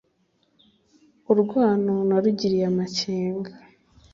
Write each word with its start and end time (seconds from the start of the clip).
Urwano 1.31 1.95
narugiriye 2.07 2.65
amakenga 2.71 3.51